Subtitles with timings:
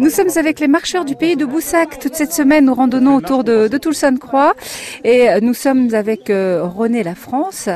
[0.00, 1.98] Nous sommes avec les marcheurs du pays de Boussac.
[1.98, 4.54] Toute cette semaine, nous randonnons autour de, de Toulson-Croix.
[5.04, 7.68] Et euh, nous sommes avec euh, René La France.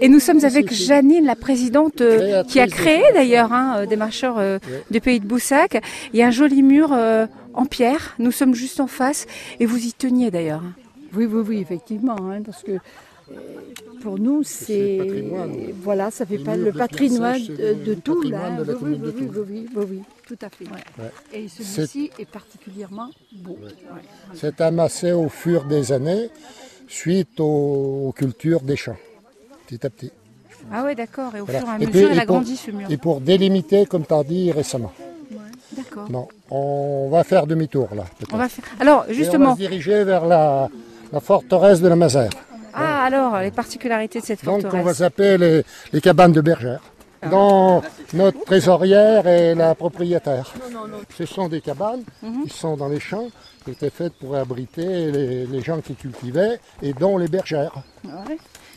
[0.00, 3.96] Et nous sommes avec Janine, la présidente, euh, qui a créé d'ailleurs hein, euh, des
[3.96, 4.58] marcheurs euh,
[4.90, 5.82] du pays de Boussac.
[6.14, 8.14] Il y a un joli mur euh, en pierre.
[8.18, 9.26] Nous sommes juste en face.
[9.60, 10.62] Et vous y teniez d'ailleurs.
[11.14, 12.72] Oui, oui, oui, effectivement, hein, parce que
[14.02, 15.24] pour nous, c'est
[15.82, 18.50] voilà, ça fait pas le patrimoine de, tout là.
[18.50, 20.64] de la oui, oui, oui, oui, oui, oui, tout à fait.
[20.66, 21.10] Ouais.
[21.32, 22.28] Et celui-ci est...
[22.28, 23.58] particulièrement beau.
[23.62, 23.70] Ouais.
[24.34, 26.30] C'est amassé au fur des années
[26.88, 28.96] suite aux, aux cultures des champs,
[29.66, 30.12] petit à petit.
[30.72, 31.34] Ah ouais, d'accord.
[31.36, 31.60] Et au Voilà.
[31.60, 32.90] fur et à Et mesure, puis- il a pour- grandi ce mur.
[32.90, 34.92] Et pour délimiter, comme tu as dit récemment.
[35.72, 36.10] D'accord.
[36.10, 38.04] Non, on va faire demi-tour là.
[38.32, 38.64] On va faire.
[38.80, 39.52] Alors, Et on va justement.
[39.54, 40.68] se diriger vers la,
[41.12, 42.30] la forteresse de la Mazère.
[43.06, 44.80] Ah, alors, les particularités de cette Donc forteresse.
[44.82, 46.80] on va s'appeler les, les cabanes de bergère.
[47.30, 47.82] dont
[48.14, 50.52] notre trésorière est la propriétaire.
[51.16, 52.02] Ce sont des cabanes
[52.44, 53.28] qui sont dans les champs,
[53.64, 57.72] qui étaient faites pour abriter les, les gens qui cultivaient et dont les bergères,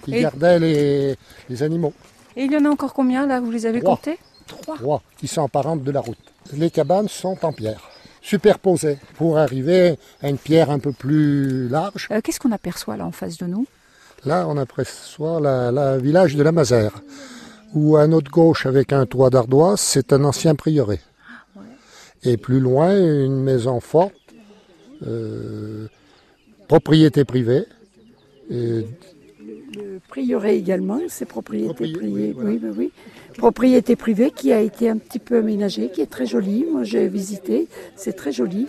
[0.03, 1.15] qui Et- gardaient les,
[1.49, 1.93] les animaux.
[2.35, 3.95] Et il y en a encore combien là Vous les avez Trois.
[3.97, 4.17] comptés?
[4.47, 4.75] Trois.
[4.77, 6.17] Trois qui sont apparentes de la route.
[6.53, 7.81] Les cabanes sont en pierre,
[8.21, 12.07] superposées, pour arriver à une pierre un peu plus large.
[12.11, 13.65] Euh, Qu'est-ce qu'on aperçoit là en face de nous?
[14.25, 17.01] Là, on aperçoit la village de la Mazère,
[17.73, 20.99] où à notre gauche, avec un toit d'ardoise, c'est un ancien prieuré.
[22.23, 24.13] Et plus loin, une maison forte,
[25.07, 25.87] euh,
[26.67, 27.63] propriété privée.
[28.51, 28.85] Et
[29.77, 32.11] Le prieuré également, c'est propriété Proprié- privée.
[32.11, 32.49] oui, voilà.
[32.49, 32.91] oui, oui, oui.
[33.37, 36.65] Propriété privée qui a été un petit peu aménagée, qui est très jolie.
[36.69, 38.67] Moi, j'ai visité, c'est très joli.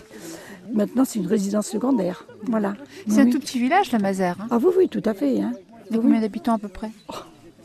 [0.73, 2.25] Maintenant, c'est une résidence secondaire.
[2.43, 2.73] Voilà.
[3.07, 3.29] C'est Oui, un oui.
[3.31, 4.37] tout petit village, la Mazère.
[4.41, 5.39] Hein Ah oui, oui, tout à fait.
[5.41, 5.51] Hein.
[5.89, 6.91] Il y a combien d'habitants à peu près?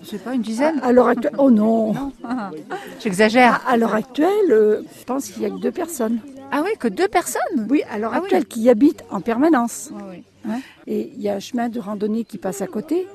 [0.02, 1.94] Je sais pas, une dizaine À l'heure actuelle, oh non.
[3.00, 3.62] J'exagère.
[3.68, 6.18] À l'heure actuelle, euh, je pense qu'il n'y a que deux personnes.
[6.52, 7.66] Ah oui, que deux personnes?
[7.70, 8.24] Oui, à l'heure Ah oui.
[8.24, 9.90] actuelle, qui y habitent en permanence.
[10.10, 10.22] oui.
[10.48, 10.60] Hein.
[10.86, 13.08] Et il y a un chemin de randonnée qui passe à côté.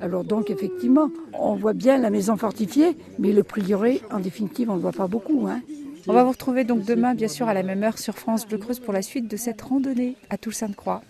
[0.00, 4.72] Alors donc, effectivement, on voit bien la maison fortifiée, mais le prieuré, en définitive, on
[4.72, 5.46] ne le voit pas beaucoup.
[5.46, 5.60] Hein.
[6.06, 8.58] On va vous retrouver donc demain, bien sûr, à la même heure sur France Bleu
[8.58, 11.02] Creuse pour la suite de cette randonnée à Toul-Sainte-Croix.